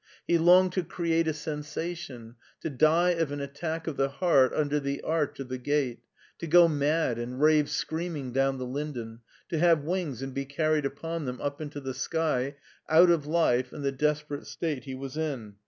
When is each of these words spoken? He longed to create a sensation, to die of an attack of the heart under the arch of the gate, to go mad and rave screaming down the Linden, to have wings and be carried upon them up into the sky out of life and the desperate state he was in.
He 0.25 0.39
longed 0.39 0.71
to 0.73 0.83
create 0.83 1.27
a 1.27 1.31
sensation, 1.35 2.33
to 2.61 2.71
die 2.71 3.11
of 3.11 3.31
an 3.31 3.39
attack 3.39 3.85
of 3.85 3.97
the 3.97 4.09
heart 4.09 4.51
under 4.51 4.79
the 4.79 4.99
arch 5.03 5.39
of 5.39 5.47
the 5.47 5.59
gate, 5.59 5.99
to 6.39 6.47
go 6.47 6.67
mad 6.67 7.19
and 7.19 7.39
rave 7.39 7.69
screaming 7.69 8.33
down 8.33 8.57
the 8.57 8.65
Linden, 8.65 9.19
to 9.49 9.59
have 9.59 9.83
wings 9.83 10.23
and 10.23 10.33
be 10.33 10.45
carried 10.45 10.87
upon 10.87 11.25
them 11.25 11.39
up 11.39 11.61
into 11.61 11.79
the 11.79 11.93
sky 11.93 12.55
out 12.89 13.11
of 13.11 13.27
life 13.27 13.71
and 13.71 13.85
the 13.85 13.91
desperate 13.91 14.47
state 14.47 14.85
he 14.85 14.95
was 14.95 15.17
in. 15.17 15.57